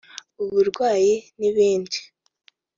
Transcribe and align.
uburwayi 0.43 1.13
n’ibindi 1.39 1.97